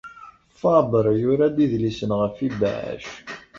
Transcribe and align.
Fabre 0.59 1.11
yura-d 1.21 1.57
idlisen 1.65 2.11
ɣef 2.19 2.35
yibeɛɛac. 2.41 3.07